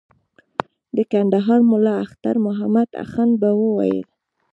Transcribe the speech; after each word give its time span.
د 0.95 0.97
کندهار 1.11 1.59
ملا 1.69 1.95
اختر 2.05 2.35
محمد 2.45 2.89
اخند 3.03 3.33
به 3.41 3.49
ویل. 3.59 3.99